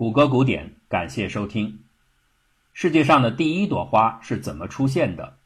[0.00, 1.80] 谷歌古典，感谢收听。
[2.72, 5.36] 世界上的第一朵花是怎么出现的？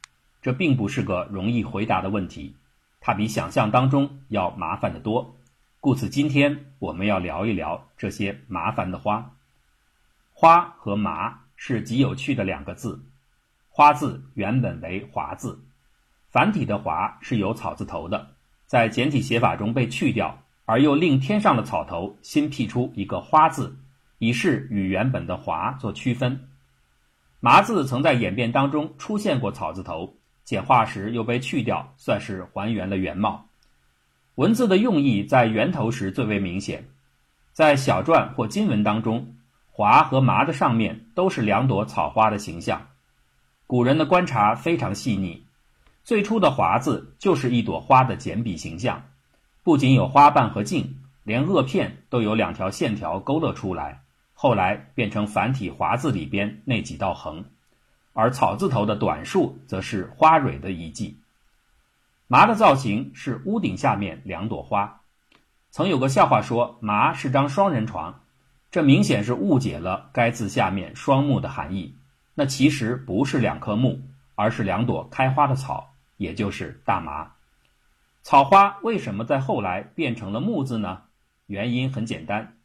[0.41, 2.55] 这并不是个容易回答的问题，
[3.01, 5.35] 它比想象当中要麻烦得多。
[5.81, 9.32] 故此，今天我们要聊一聊这些麻烦的花。
[10.32, 13.05] 花和麻是极有趣的两个字。
[13.71, 15.64] 花字原本为华字，
[16.30, 18.29] 繁体的华是有草字头的，
[18.66, 23.77] 在简体写法中被去掉，而又另添上了草头，新辟出一个花字。
[24.25, 26.48] 以示与原本的“华”做区分。
[27.41, 33.47] 麻字曾在演变当中出现过草字头，简化时又被去掉，算是还原了原貌。
[34.37, 36.88] 文字的用意在源头时最为明显，
[37.52, 39.37] 在小篆或金文当中
[39.70, 42.88] ，“华”和“麻”的上面都是两朵草花的形象。
[43.66, 45.45] 古人的观察非常细腻，
[46.02, 49.05] 最初的“华”字就是一朵花的简笔形象，
[49.62, 54.03] 不仅有花瓣和茎，连萼片都有两条线条勾勒出来。
[54.34, 57.45] 后来变成繁体华字里边那几道横，
[58.12, 61.19] 而草字头的短竖则是花蕊的遗迹。
[62.27, 65.00] 麻的造型是屋顶下面两朵花。
[65.70, 68.20] 曾有个笑话说麻是张双人床，
[68.70, 71.97] 这明显是误解了该字下面双木的含义。
[72.34, 74.03] 那其实不是两棵木，
[74.34, 77.33] 而是两朵开花的草，也就是大麻。
[78.23, 81.03] 草花为什么在后来变成了木字呢？
[81.47, 82.56] 原因很简单。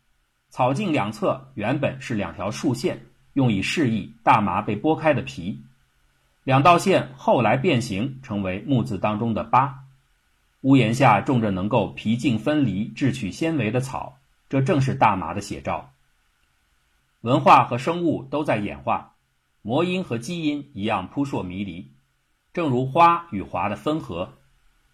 [0.49, 5.61] 草茎两侧原本是两条竖线，用以示意大麻被剥开的皮。
[6.43, 9.83] 两道线后来变形，成为木字当中的“八”。
[10.61, 14.17] 屋檐下种着能够皮茎分离、制取纤维的草，
[14.49, 15.91] 这正是大麻的写照。
[17.21, 19.13] 文化和生物都在演化，
[19.61, 21.91] 魔音和基因一样扑朔迷离。
[22.51, 24.33] 正如花与华的分合，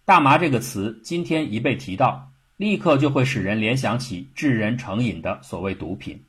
[0.04, 2.30] 大麻这个词今天一被提到。
[2.56, 6.22] 立刻就会使人联想起致人成瘾的所谓毒品，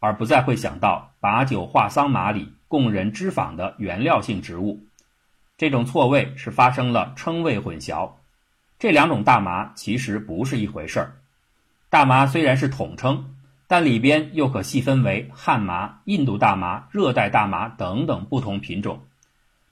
[0.00, 4.80] 而不再会想到把酒话桑麻里供人脂肪的原料性植物。
[5.56, 8.10] 这种错位是发生了称谓混淆。
[8.78, 11.12] 这两种大麻其实不是一回事儿。
[11.90, 13.34] 大麻虽然是统称，
[13.66, 19.00] 但里边又可细分为旱麻、印度大麻、热带大麻等等不同品种。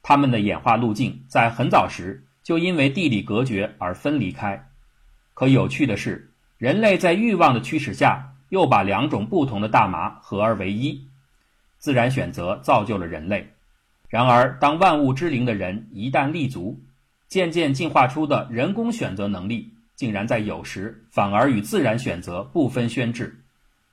[0.02, 4.68] 它们的演化路径在很早时就因为地理隔绝而分离开。
[5.36, 11.06] 可有趣的是，人类在欲望的驱使下，又把两种不同的大麻合而为一。
[11.76, 13.52] 自然选择造就了人类。
[14.08, 16.80] 然而，当万物之灵的人一旦立足，
[17.28, 23.30] 渐渐进化出的人工选择能力，竟然在有时反而与自然选择不分轩轾。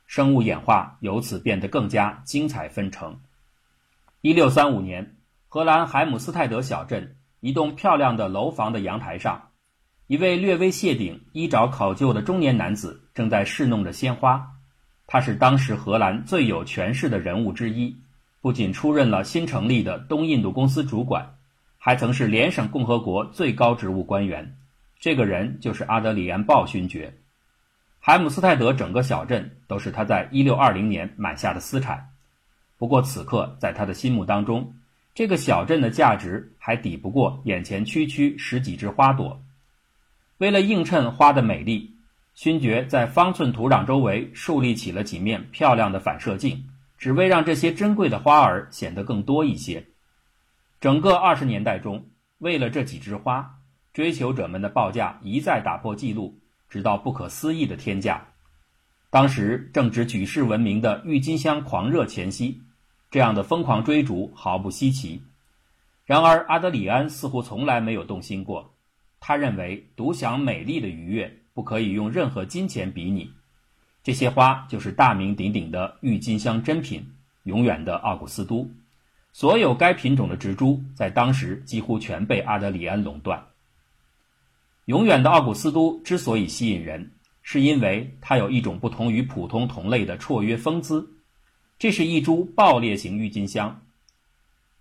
[0.07, 3.19] 生物演化由此变得更加精彩纷呈。
[4.21, 5.17] 一六三五年，
[5.49, 9.49] 荷兰海姆斯泰德小镇一栋漂亮的楼房的阳台上。
[10.07, 14.45] 一位略微谢顶、衣着考究的中年男子正在侍弄着鲜花。
[15.07, 17.95] 他是当时荷兰最有权势的人物之一，
[18.41, 21.35] 不仅出任了新成立的东印度公司主管，
[21.77, 24.57] 还曾是联省共和国最高职务官员。
[24.99, 27.13] 这个人就是阿德里安·鲍勋爵。
[27.99, 32.09] 海姆斯泰德整个小镇都是他在1620年买下的私产。
[32.77, 34.73] 不过此刻，在他的心目当中，
[35.13, 39.42] 这个小镇的价值还抵不过眼前区区十几枝花朵。
[40.37, 41.95] 为了映衬花的美丽，
[42.33, 46.67] 勋爵在方寸土壤周围树立起了几面漂亮的反射镜，
[46.97, 49.85] 只为让这些珍贵的花儿显得更多一些。
[50.81, 52.07] 整个二十年代中，
[52.39, 53.59] 为了这几枝花，
[53.93, 58.27] 追求者们的报价一再打破记录，直到不可思议的天价。
[59.09, 62.63] 当时正值举世闻名的郁金香狂热前夕，
[63.11, 65.21] 这样的疯狂追逐毫不稀奇。
[66.05, 68.73] 然而，阿德里安似乎从来没有动心过。
[69.25, 73.31] 他认为，独享美丽的愉悦不可以用任何金钱比拟。
[74.03, 77.09] 这些花就是大名鼎鼎的郁金香珍品，
[77.43, 78.69] 永远的奥古斯都。
[79.31, 83.41] 所有该品种的植株在当时几乎全被阿德里安垄断。
[84.87, 87.13] 永远的奥古斯都之所以吸引人，
[87.43, 91.09] 是因为它有一种不同于普通同类的绰约风姿。
[91.79, 93.83] 这是一株爆裂型郁金香。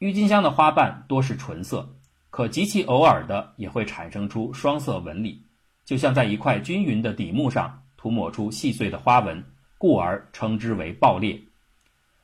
[0.01, 1.95] 郁金香的花瓣多是纯色。
[2.33, 5.39] 可极其偶尔的也会产生出双色纹理，
[5.85, 9.45] 就像在一块均匀的底木上涂抹出细碎的花纹，
[9.77, 11.39] 故而称之为爆裂。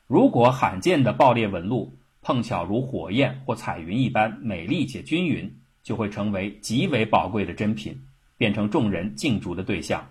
[0.07, 7.95] 如果罕见的爆裂纹路碰巧如火焰或彩云一般美丽且均匀，就会成为极为宝贵的珍品，
[8.39, 10.09] 变成众人竞逐的对象。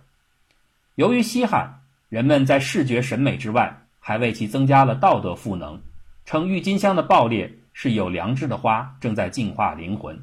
[0.93, 5.81] 由于稀罕，人们在视觉审美之外，还为其增加了道德赋能，
[6.23, 7.51] 称郁金香的爆裂。
[7.79, 10.19] 是有良知的花正在净化灵魂。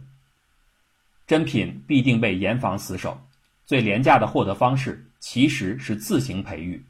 [1.24, 3.16] 珍品必定被严防死守，
[3.64, 6.84] 最廉价的获得方式其实是自行培育。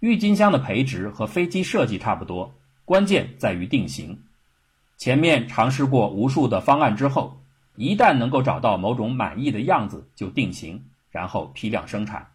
[0.00, 2.52] 郁金香的培植和飞机设计差不多，
[2.84, 4.20] 关键在于定型。
[4.96, 7.40] 前面尝试过无数的方案之后，
[7.76, 12.26] 一旦能够找到某种满意的样子，就定型，然后批量生产。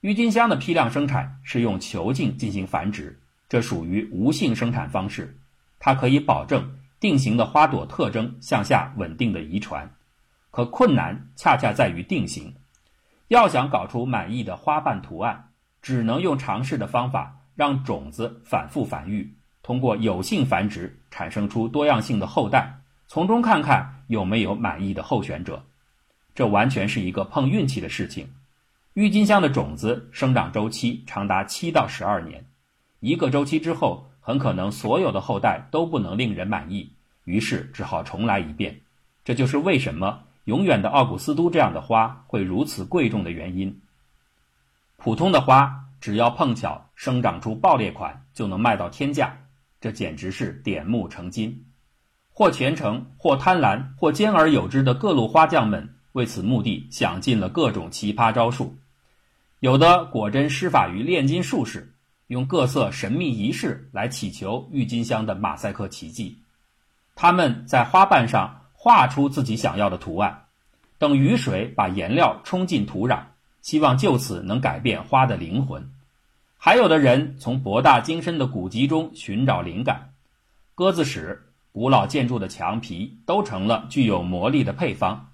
[0.00, 5.36] 郁金香的批量生产是用球茎进行繁殖，这属于无性生产方式，
[5.78, 9.94] 它可以保证定型的花朵特征向下稳定的遗传。
[10.50, 12.54] 可困难恰恰在于定型。
[13.28, 15.50] 要想搞出满意的花瓣图案，
[15.82, 19.36] 只能用尝试的方法，让种子反复繁育。
[19.62, 22.78] 通过有性繁殖产生出多样性的后代，
[23.08, 25.64] 从中看看有没有满意的候选者。
[26.34, 28.32] 这完全是一个碰运气的事情。
[28.94, 32.46] 郁金香的种子生长周期长达七到十二年，
[33.00, 36.90] 一个周期之后，很可能所有的后代都不能令人满意，
[37.22, 38.80] 于是只好重来一遍。
[39.24, 43.80] 这就是为什么永远的奥古斯都这样的花会如此贵重的原因。
[44.96, 49.38] 普通的花只要碰巧生长出爆裂款，就能卖到天价。
[49.80, 51.64] 这简直是点木成金，
[52.32, 58.76] 或虔诚，或贪婪，或兼而有之的各路花匠们为此目的想尽了各种奇葩招数。
[59.60, 61.92] 有的果真施法于炼金术士，
[62.28, 66.38] 用各色神秘仪式来祈求郁金香的马赛克奇迹。
[67.14, 70.44] 他们在花瓣上画出自己想要的图案，
[70.98, 73.20] 等雨水把颜料冲进土壤，
[73.62, 75.90] 希望就此能改变花的灵魂。
[76.58, 80.10] 还有的人从博大精深的古籍中寻找灵感，
[80.74, 85.30] 鸽子屎、古老建筑的墙皮都成了具有魔力的配方。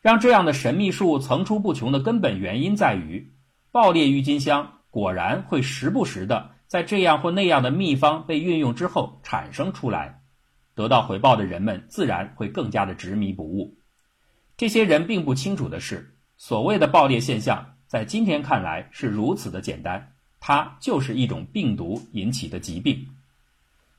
[0.00, 3.30] 让这样的神秘术层出不穷的根本原因在于，
[3.70, 10.20] 爆裂郁金香果然会时不时的在这样或那样的秘方被运用之后产生出来，
[10.74, 13.76] 得到回报的人们自然会更加的执迷不悟。
[14.56, 20.12] 这些人并不清楚的是，所谓的爆裂现象，在今天看来是如此的简单。
[20.38, 23.08] 它就是一种病毒引起的疾病，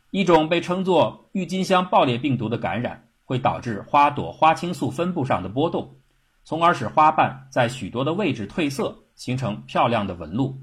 [0.10, 5.96] 一种被称作郁金香爆裂病毒的感染，会导致花朵花青素分布上的波动，
[6.44, 10.60] 从而使花瓣在许多的位置褪色，形成漂亮的纹路。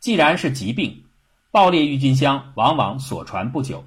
[0.00, 1.04] 既然是疾病，
[1.50, 3.84] 爆裂郁金香往往所传不久，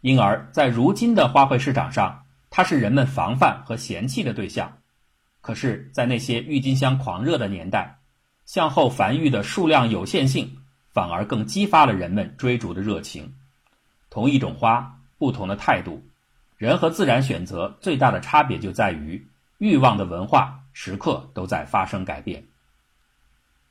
[0.00, 4.78] 因而，在如今的花卉市场上，它是人们防范和嫌弃的对象。
[5.40, 7.98] 可是，在那些郁金香狂热的年代，
[8.44, 10.58] 向后繁育的数量有限性，
[10.92, 13.32] 反而更激发了人们追逐的热情。
[14.10, 16.02] 同一种花，不同的态度，
[16.58, 19.26] 人和自然选择最大的差别就在于
[19.58, 22.44] 欲望的文化时刻都在发生改变。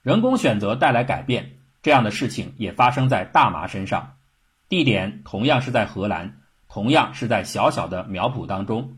[0.02, 4.18] 人工选择带来改变，这样的事情也发生在大麻身上，
[4.70, 8.98] 地点同样是在荷兰，同样是在小小的苗圃当中，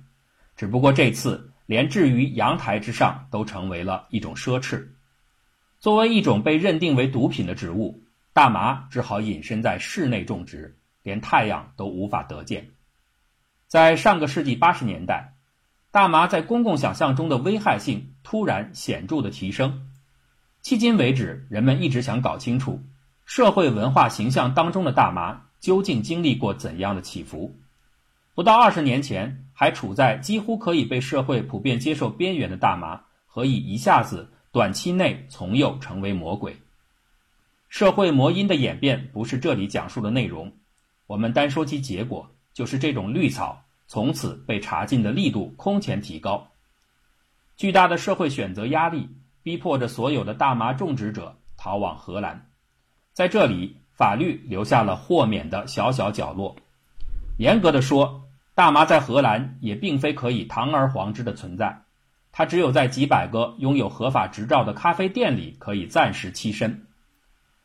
[0.56, 4.88] 只不过这次连置于阳台之上都成为了一种奢侈。
[5.82, 12.70] 作为一种被认定为毒品的植物，大麻只好隐身在室内种植，连太阳都无法得见。
[13.68, 15.34] 在上个世纪八十年代，
[15.92, 19.90] 大麻在公共想象中的危害性突然显著的提升。
[20.68, 22.84] 迄今为止，人们一直想搞清楚
[23.24, 27.56] 社会文化形象当中的大麻究竟经历过怎样的起伏。
[28.36, 34.30] 不到二十年前，还处在几乎可以被社会普遍接受边缘的大麻，何以一下子？
[34.52, 36.58] 短期内从右成为魔鬼，
[37.70, 40.52] 社会魔音的演变不是这里讲述的内容。
[41.06, 46.46] 我们单说其结果，就是这种绿草从此被查禁的力度空前提高。
[47.56, 49.08] 巨大的社会选择压力
[49.48, 52.50] 逼迫着所有的大麻种植者逃往荷兰，
[53.14, 56.58] 在这里，法律留下了豁免的小小角落。
[57.38, 58.24] 严格的说，
[58.56, 61.84] 大麻在荷兰也并非可以堂而皇之的存在。
[62.34, 66.86] 它只有在几百个拥有合法执照的咖啡店里可以暂时栖身，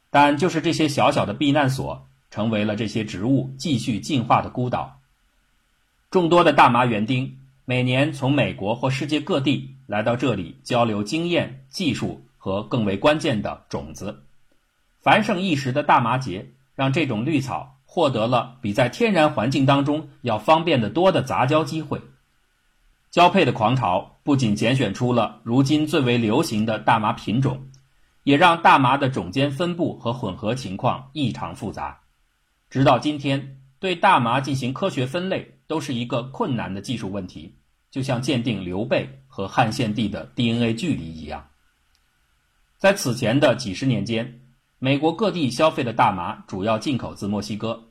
[0.08, 5.00] 但就是这些小小的避难所，成为了这些植物继续进化的孤岛。
[6.12, 14.24] 众多的大麻园丁每年从美国或世界各地来到这里交流经验、技术和更为关键的种子。
[15.02, 22.00] 繁盛一时的大麻节，让这种绿草获得了比在天然环境当中要方便得多的杂交机会。
[23.10, 27.68] 交配的狂潮不仅拣选出了如今最为流行的大麻品种，
[28.22, 32.00] 也让大麻的种间分布和混合情况异常复杂。
[32.70, 37.56] 直到今天，对大麻进行科学分类都是一个困难的技术问题，
[37.90, 41.48] 就像鉴定刘备和汉献帝的 DNA 距离一样。
[42.76, 44.42] 在此前的几十年间，
[44.78, 47.88] 美国各地消费的大麻主要进口自墨西哥。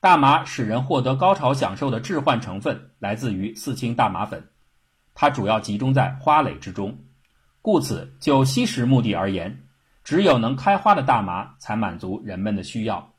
[0.00, 4.48] 大麻使人获得高潮享受的致幻成分来自于四氢大麻粉，
[5.14, 6.98] 它主要集中在花蕾之中，
[7.62, 9.68] 故此就吸食目的而言，
[10.02, 13.14] 只有能开花的大麻才满足人们的需要。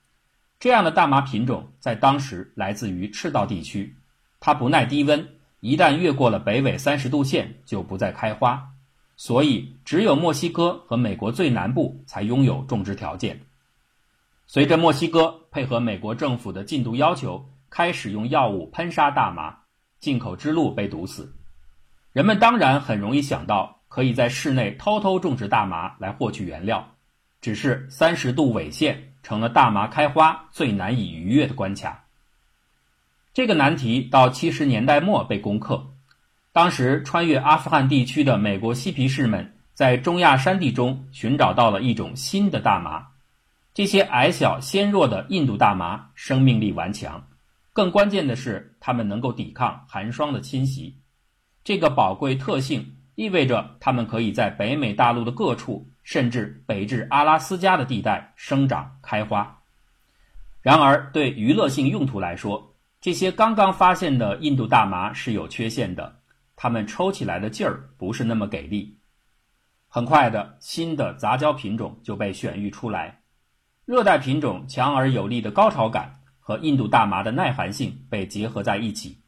[0.59, 3.95] 这样的大麻品种在当时来自于赤道地区，
[4.41, 5.34] 它不耐低温，
[5.65, 8.69] 一旦越过了北纬三十度线就不再开花，
[9.15, 13.41] 所以只有墨西哥和美国最南部才拥有种植条件。
[14.45, 19.57] 随着墨西哥配合美国政府的禁毒要求，开始用药物喷杀大麻，
[19.99, 21.33] 进口之路被堵死。
[22.13, 26.87] 人们当然很容易想到，可以在室内偷偷种植大麻来获取原料，
[27.41, 32.04] 只是三十度纬线成了大麻开花最难以逾越的关卡。
[33.35, 35.85] 这个难题到七十年代末被攻克。
[36.53, 43.05] 当时穿越阿富汗地区的美国嬉皮士们，在中亚山地中寻找到了一种新的大麻。
[43.73, 47.27] 这些矮小纤弱的印度大麻生命力顽强，
[47.73, 50.95] 更关键的是，它们能够抵抗寒霜的侵袭。
[51.61, 59.59] 这个宝贵特性意味着它们可以在北美大陆的各处，甚至北至阿拉斯加的地带生长开花。
[60.61, 62.71] 然而，对娱乐性用途来说，
[63.05, 66.21] 这些刚刚发现的印度大麻是有缺陷的，
[66.55, 68.97] 它们抽起来的劲儿不是那么给力。
[69.87, 73.21] 很快的，新的杂交品种就被选育出来。
[73.85, 79.21] 热带品种强而有力的高潮感和印度大麻的耐寒性被结合在一起，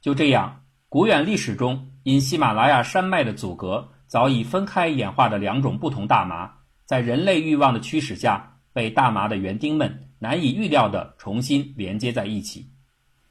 [0.00, 6.52] 就这样，古远历史中因喜马拉雅山脉的阻隔早已分开演化的两种不同大麻，
[6.84, 12.68] 在人类欲望的驱使下，被大麻的园丁们难以预料地重新连接在一起。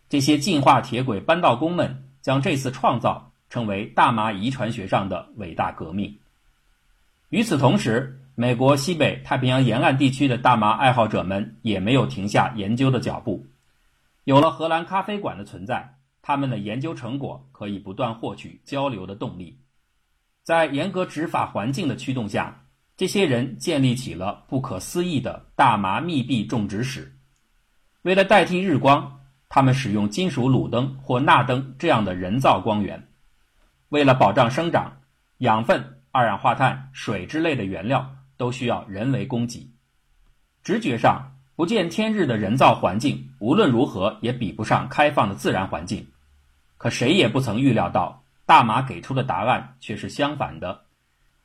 [0.10, 6.18] 这些进化铁轨扳道工们将这次创造称为大麻遗传学上的伟大革命。
[7.30, 13.46] 与此同时，美国西北太平洋沿岸地区的大麻爱好者们也没有停下研究的脚步。
[14.24, 19.58] 有了荷兰咖啡馆的存在，他们的研究成果可以不断获取交流的动力。
[20.44, 22.64] 在严格执法环境的驱动下，
[22.98, 27.12] 这些人建立起了不可思议的大麻密闭种植史。
[28.04, 29.15] 为了代替日光，
[29.56, 33.08] 他们使用金属卤灯或钠灯这样的人造光源。
[33.88, 34.98] 为了保障生长，
[35.38, 38.12] 养分、二氧化碳、水之类的原料。
[38.38, 39.72] 都需要人为供给。
[40.62, 46.06] 直觉上，不见天日的人造环境无论如何也比不上开放的自然环境。
[46.78, 50.82] 可谁也不曾预料到，大麻给出的答案却是相反的。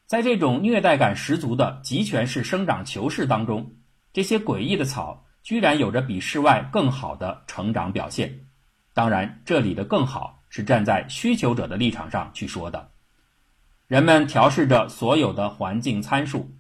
[0.05, 3.71] 在这种虐待感十足的集权式生长球式当中，
[4.13, 8.47] 这些诡异的草居然有着比室外更好的成长表现。
[8.93, 12.91] 当然，这里的“更好”是站在需求者的立场上去说的。
[13.87, 16.51] 人们调试着所有的环境参数。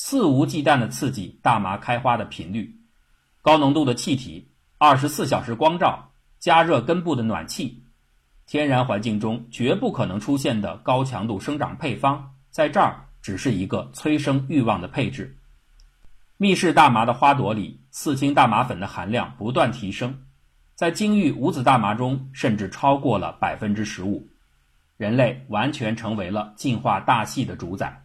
[0.00, 2.72] 肆无忌惮地刺激大麻开花的频率，
[3.42, 7.82] 高浓度的气体，二十四小时光照，加热根部的暖气，
[8.46, 15.36] 天然环境中绝不可能出现的高强度生长配方，在这儿只是一个催生欲望的配置。
[16.38, 20.22] 密室大麻的花朵里，四氢大麻粉的含量不断提升，
[20.74, 24.26] 在精育无籽大麻中，甚至超过了百分之十五。
[24.96, 28.04] 人类完全成为了进化大戏的主宰。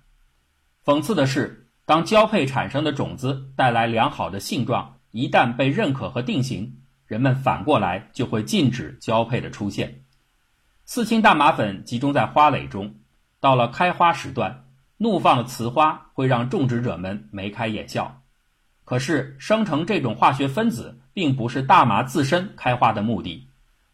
[0.83, 1.61] 讽刺的是。
[1.85, 10.05] 当交配产生的种子带来良好的性状，一旦被认可和定型，人们反过来就会禁止交配的出现。
[10.85, 12.95] 四氢大麻粉集中在花蕾中，
[13.41, 14.63] 到了开花时段，
[14.95, 18.22] 怒放的雌花会让种植者们眉开眼笑。
[18.85, 23.47] 可是，生成这种化学分子并不是大麻自身开花的目的，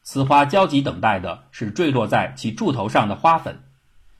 [0.03, 3.63] 雌花焦急等待的是坠落在其柱头上的花粉。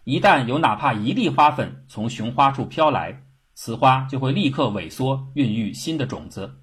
[0.03, 3.23] 一旦有哪怕一粒花粉从雄花处飘来，
[3.55, 6.55] 雌花就会立刻萎缩，孕育新的种子，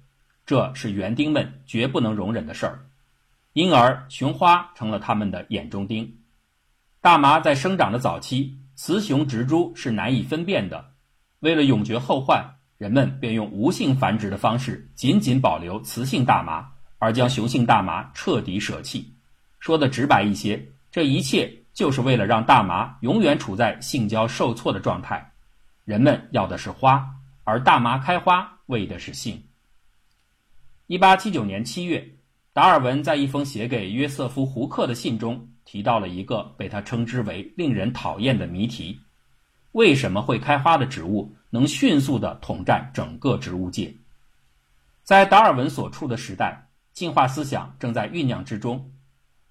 [0.45, 2.85] 这是园丁们绝不能容忍的事儿，
[3.53, 6.17] 因而雄花成了他们的眼中钉。
[7.01, 10.93] 大麻在生长的早期，雌雄植株是难以分辨的，
[11.39, 16.69] 为了永绝后患，人们便用无性繁殖的方式，仅仅保留雌性大麻，
[16.99, 19.13] 而将雄性大麻彻底舍弃。
[19.59, 25.33] 说的直白一些，这一切就是为了让大麻永远处在性交受挫的状态。
[25.85, 27.03] 人们要的是花，
[27.43, 29.41] 而大麻开花为的是性。
[30.85, 32.07] 一八七九年七月，
[32.53, 38.99] 达尔文在一封写给约瑟夫·胡克的信中提到了一个被他称之为令人讨厌的谜题：
[39.71, 43.93] 为什么会开花的植物能迅速地统占整个植物界？
[45.03, 48.91] 在达尔文所处的时代，进化思想正在酝酿之中，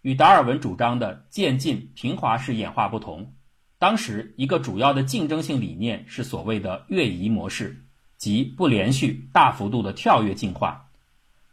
[0.03, 3.33] 与达尔文主张的渐进平滑式演化不同。
[3.79, 7.85] 当时一个主要的竞争性理念是所谓的跃移模式，
[8.17, 10.89] 即不连续、大幅度的跳跃进化。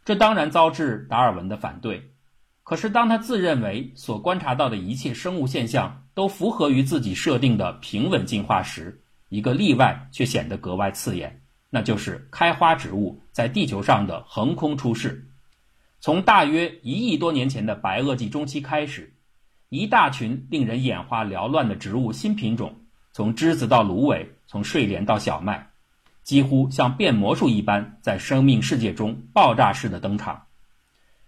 [0.06, 2.12] 这当然遭致达尔文的反对。
[2.64, 9.03] 可是当他自认为所观察到的一切生物现象都符合于自己设定的平稳进化时，
[9.34, 15.28] 一个例外却显得格外刺眼，那就是开花植物在地球上的横空出世。
[16.00, 19.12] 从大约一亿多年前的白垩纪中期开始，
[19.70, 22.75] 一大群令人眼花缭乱的植物新品种，
[23.12, 25.72] 从栀子到芦苇，从睡莲到小麦，
[26.22, 30.44] 几乎像变魔术一般，在生命世界中爆炸式的登场。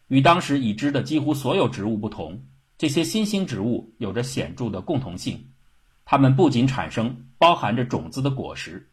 [0.09, 2.43] 与当时已知的几乎所有植物不同，
[2.77, 5.47] 这些新兴植物有着显著的共同性：
[6.05, 8.87] 它们不仅产生包含着种子的果实，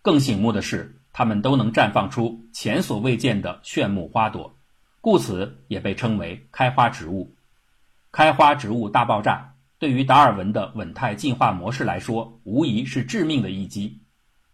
[0.00, 4.54] 更醒目的是，它们都能绽放出前所未见的炫目花朵。
[5.00, 7.34] 故此也被称为开花植物。
[8.12, 14.00] 开花植物大爆炸对于达尔文的稳态进化模式来说，无疑是致命的一击。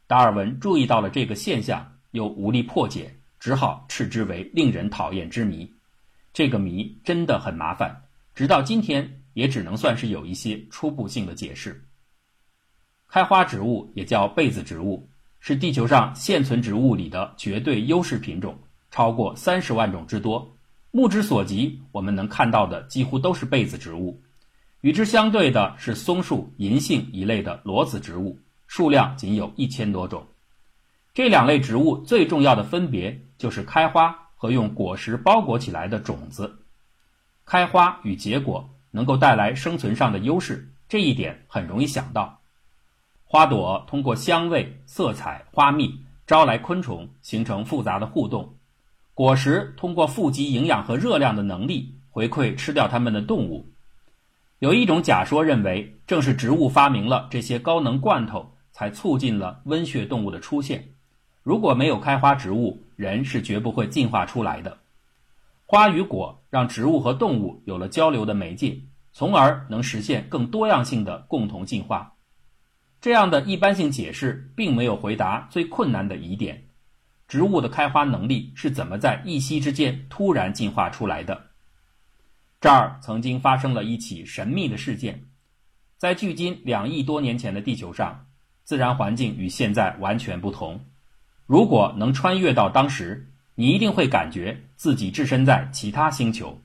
[0.07, 5.71] 达尔文注意到了这个现象，又无力破解，只好斥之为令人讨厌之谜。
[6.33, 8.05] 这个谜真的很麻烦，
[8.35, 11.85] 直到今天也只能算是有一些初步性的解释。
[13.09, 15.09] 开花植物也叫被子植物，
[15.41, 18.59] 是地球上现存植物里的绝对优势品种。
[18.91, 20.55] 超过三十万种之多，
[20.91, 24.21] 目之所及，我们能看到的几乎都是被子植物。
[24.81, 30.27] 与之相对的是松树、银杏一类的裸子植物，数量仅有一千多种。
[31.15, 36.59] 这两类植物最重要的分别就是开花和用果实包裹起来的种子。
[37.45, 42.38] 开花与结果能够带来生存上的优势，这一点很容易想到。
[43.31, 48.55] 花朵通过香味、色彩、花蜜招来昆虫，形成复杂的互动。
[49.13, 53.67] 果实通过富集营养和热量的能力回馈吃掉它们的动物。
[54.61, 60.89] 有一种假说认为，正是植物发明了这些高能罐头，才促进了温血动物的出现。
[61.43, 64.79] 如果没有开花植物，人是绝不会进化出来的。
[65.67, 68.81] 花与果让植物和动物有了交流的媒介，
[69.13, 72.15] 从而能实现更多样性的共同进化。
[73.01, 76.65] 这样的一般性解释并没有回答最困难的疑点。
[77.29, 81.47] 植物的开花能力是怎么在一夕之间突然进化出来的？
[82.61, 85.25] 这儿曾经发生了一起神秘的事件，
[85.97, 88.27] 在距今两亿多年前的地球上，
[88.65, 90.81] 自然环境与现在完全不同。
[91.47, 96.61] 如果能穿越到当时，你一定会感觉自己置身在其他星球。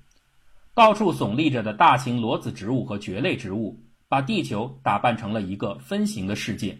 [0.73, 3.82] 到处耸立着的大型裸子植物和蕨类植物，
[4.13, 6.77] 把地球打扮成了一个分形的世界。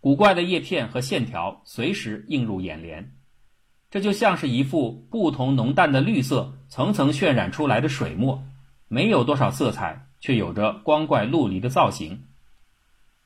[0.00, 3.10] 古怪的叶片和线条随时映入眼帘，
[3.90, 8.44] 这就像是一幅不同浓淡的绿色层层渲染出来的水墨，
[8.86, 12.22] 没有多少色彩，却有着光怪陆离的造型。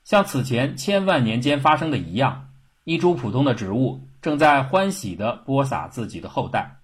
[0.05, 2.51] 像此前千万年间发生的一样，
[2.85, 6.77] 一株普通的植物正在欢喜地播撒自己的后代，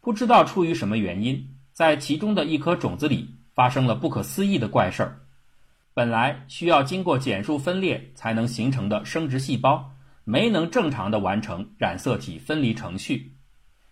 [0.00, 5.20] 不知道出于什么原因，在其中的一颗种子里发生了不可思议的怪事儿。
[5.96, 9.92] 本来需要经过减数分裂才能形成的生殖细胞，
[10.24, 13.32] 没能正常的完成染色体分离程序，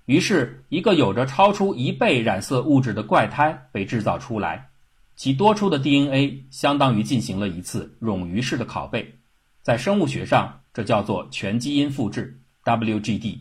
[0.05, 4.69] 于是，一个有着超出一倍染色物质的怪胎被制造出来，
[5.17, 9.15] 其多出的 DNA 相当于进行了一次冗余式的拷贝，
[9.63, 13.39] 在生物学上，这叫做全基因复制 （WGD）。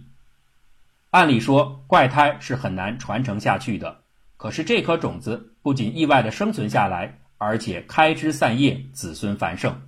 [1.10, 4.04] 按理说，怪胎是很难传承下去的，
[4.38, 7.20] 可是这颗种子不仅意外的生存下来。
[7.44, 9.82] 而且开枝散叶，子孙繁盛。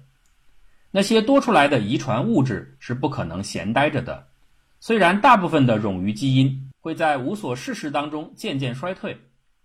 [0.92, 4.28] 那些多出来的遗传物质是不可能闲待着的。
[4.80, 9.18] 虽然大部分的冗余基因会在无所事事当中渐渐衰退，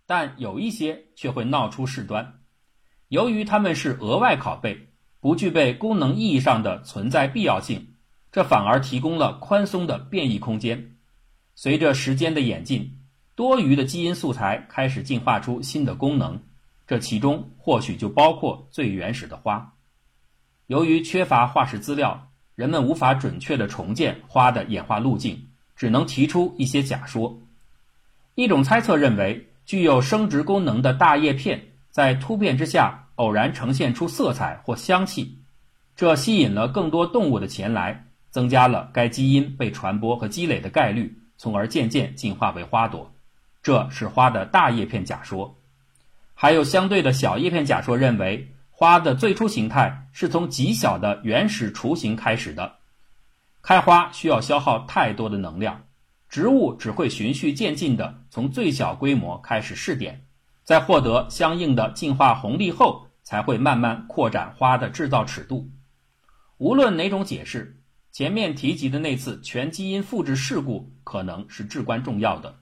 [0.07, 2.41] 但有一些却会闹出事端。
[3.09, 4.89] 由于它们是额外拷贝，
[5.21, 7.95] 不具备功能意义上的存在必要性，
[8.33, 10.97] 这反而提供了宽松的变异空间。
[11.55, 12.99] 随着时间的演进，
[13.35, 16.41] 多余的基因素材开始进化出新的功能。
[16.91, 19.75] 这其中或许就包括最原始的花。
[20.67, 27.39] 由于缺乏化石资料，人们无法准确地重建花的演化路径，只能提出一些假说。
[28.35, 35.39] 一种猜测认为，具有生殖功能的大叶片在突变之下偶然呈现出色彩或香气，
[35.95, 43.13] 这吸引了更多动物的前来，增加了该基因被传播和积累的概率，从而渐渐进化为花朵。
[43.63, 45.55] 这是花的大叶片假说。
[46.43, 52.77] 还有相对的小叶片假说认为，花的最初形态是从极小的原始雏形开始的。
[53.61, 55.85] 开花需要消耗太多的能量，
[56.31, 60.25] 植物只会循序渐进地从最小规模开始试点，
[60.65, 65.69] 在获得相应的进化红利后，才会慢慢扩展花的制造尺度。
[66.57, 72.61] 无论哪种解释，前面提及的那次全基因复制事故可能是至关重要的。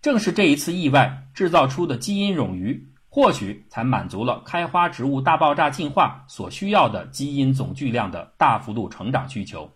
[0.00, 2.88] 正是这一次意外制造出的基因冗余。
[3.14, 9.70] 或许才满足了开花植物大爆炸进化所需要的基因总巨量的大幅度成长需求。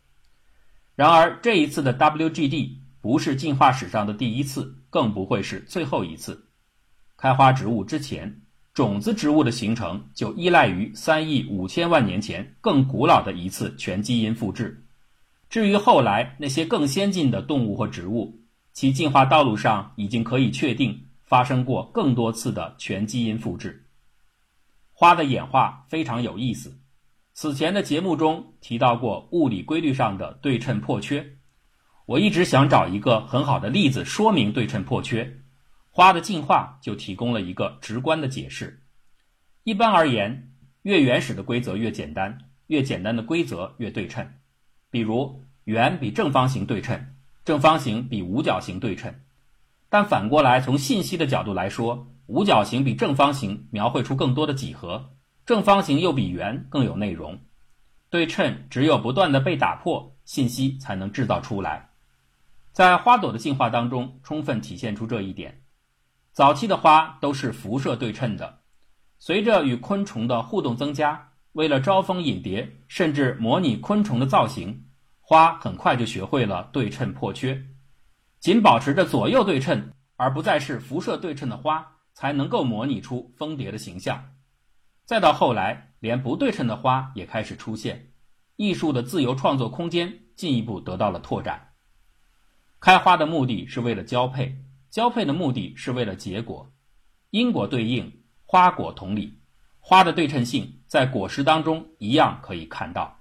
[0.95, 6.47] 然而，这一次的 WGD 不是进化史上的第一次，更不会是最后一次。
[7.19, 8.41] 开花植物之前，
[8.73, 14.83] 种子植物的形成就依赖于三亿五千万年前更古老的一次全基因复制。
[15.51, 18.41] 至于后来那些更先进的动物或植物，
[18.73, 21.03] 其进化道路上已经可以确定。
[21.27, 23.85] 发生过更多次的全基因复制。
[24.93, 26.81] 花的演化非常有意思。
[27.35, 31.37] 此前的节目中提到过物理规律上的对称破缺，
[32.07, 35.41] 我一直想找一个很好的例子说明对称破缺。
[35.91, 38.83] 花的进化就提供了一个直观的解释。
[39.65, 44.27] 一般而言，越原始的规则越简单，越简单的规则越对称。
[44.91, 49.15] 比如，圆比正方形对称，正方形比五角形对称。
[49.89, 55.11] 但反过来，从信息的角度来说，五角形比正方形描绘出更多的几何，
[55.45, 57.39] 正方形又比圆更有内容。
[58.11, 61.91] 对称只有不断的被打破，信息才能制造出来。
[62.73, 65.63] 在花朵的进化当中，充分体现出这一点。
[66.33, 68.59] 早期的花都是辐射对称的，
[69.19, 74.85] 随着与昆虫的互动增加，为了招蜂引蝶，甚至模拟昆虫的造型，
[75.21, 77.65] 花很快就学会了对称破缺。
[78.41, 84.33] 仅保持着左右对称，而不再是辐射对称的花，才能够模拟出蜂蝶的形象。
[85.05, 88.13] 再到后来，连不对称的花也开始出现，
[88.57, 91.69] 艺术的自由创作空间进一步得到了拓展。
[92.79, 94.57] 开花的目的是为了交配，
[94.91, 96.73] 交配的目的是为了结果，
[97.31, 99.41] 因果对应，花果同理，
[99.81, 103.21] 花的对称性在果实当中一样可以看到。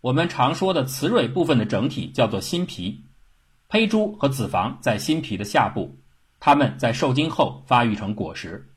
[0.00, 3.06] 我们常说的雌蕊部分的整体叫做心皮。
[3.72, 5.98] 胚珠和子房在新皮的下部，
[6.38, 8.68] 它们在受精后发育成果实。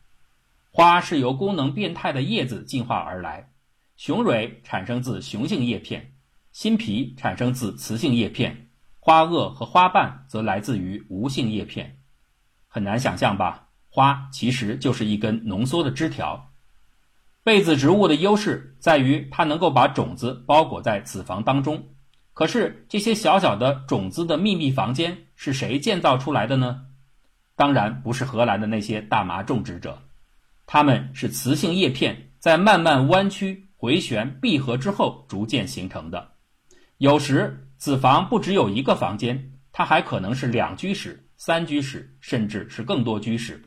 [0.72, 3.50] 花是由功能变态的叶子进化而来，
[3.98, 6.14] 雄蕊产生自雄性叶片，
[6.54, 8.70] 新皮产生自雌性叶片，
[9.02, 11.98] 花萼和花瓣则来自于无性叶片。
[12.66, 13.68] 很难想象吧？
[13.90, 16.54] 花其实就是一根浓缩的枝条。
[17.44, 21.95] 被子植物的优势在于它能够把种子包裹在子房当中。
[22.36, 26.82] 可是这些小小的种子的秘密房间是谁建造出来的呢？
[27.56, 30.04] 当然不是荷兰的那些大麻种植者，
[30.66, 36.34] 他们是雌性叶片在慢慢弯曲、回旋、闭合之后逐渐形成的。
[36.98, 43.64] 有时子房不只有一个房间，它还可能是两居室、三居室，甚至是更多居室。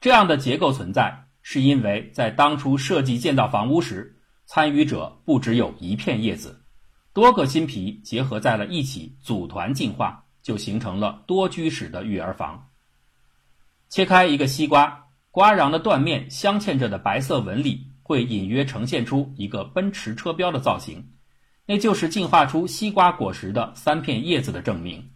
[0.00, 6.61] 这样的结构存在，是因为在当初设计建造房屋时，参与者不只有一片叶子。
[7.14, 12.68] 多个新皮结合在了一起，组团进化，就形成了多居室的育儿房。
[13.90, 21.06] 切开一个西瓜，瓜瓤的断面镶嵌着的白色纹理，会隐约呈现出一个奔驰车标的造型，
[21.66, 25.10] 那就是进化出西瓜果实的三片叶子的证明。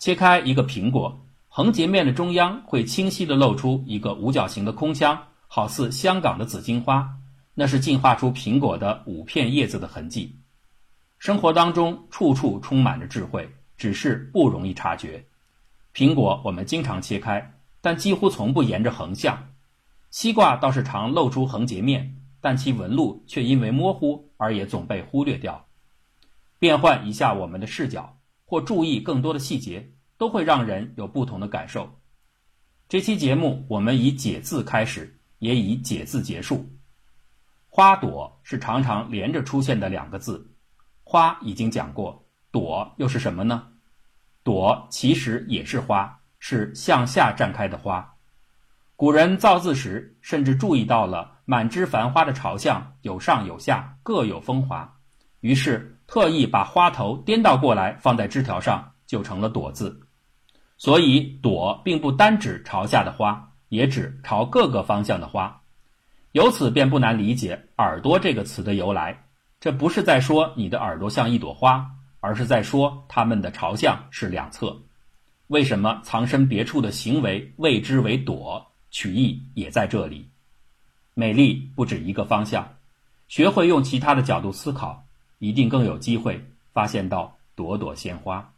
[0.00, 7.08] 切开一个苹果，横截面的中央会清晰地露出一个五角形的空腔，好似香港的紫荆花，
[7.54, 10.36] 那是进化出苹果的五片叶子的痕迹。
[11.24, 15.24] 生活当中处处充满着智慧，只是不容易察觉。
[15.94, 19.34] 苹果我们经常切开，但几乎从不沿着横向；
[20.10, 25.64] 西瓜倒是常露出横截面，但其纹路却因为模糊而也总被忽略掉。
[26.58, 31.90] 变换一下我们的视角，或注意更多的细节，都会让人有不同的感受。
[32.86, 36.68] 这期节目我们以“解”字开始，也以“解”字结束。
[37.70, 40.50] 花朵是常常连着出现的两个字。
[41.04, 43.68] 花已经讲过，朵又是什么呢？
[44.42, 48.10] 朵其实也是花，是向下绽开的花。
[48.96, 54.90] 古人造字时，甚至注意到了满枝繁花的朝向有上有下，各有风华，
[55.40, 60.00] 于是特意把花头颠倒过来放在枝条上，就成了朵字。
[60.76, 65.60] 所以，朵并不单指朝下的花，也指朝各个方向的花。
[66.32, 69.23] 由此便不难理解“耳朵”这个词的由来。
[69.64, 74.82] 这不是在说你的耳朵像一朵花，而是在说它们的朝向是两侧。
[75.46, 78.66] 为什么藏身别处的行为谓之为躲？
[78.90, 80.28] 取义也在这里。
[81.14, 82.74] 美丽不止一个方向，
[83.26, 85.06] 学会用其他的角度思考，
[85.38, 88.52] 一定更有机会发现到朵朵鲜花。